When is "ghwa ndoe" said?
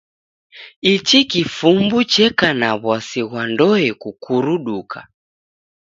3.27-3.89